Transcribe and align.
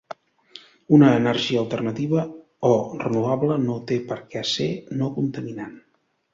Una 0.97 1.11
energia 1.17 1.59
alternativa 1.65 2.23
o 2.71 2.73
renovable 3.03 3.61
no 3.69 3.79
té 3.93 4.01
per 4.11 4.21
què 4.35 4.45
ser 4.57 4.69
no 5.03 5.15
contaminant. 5.23 5.81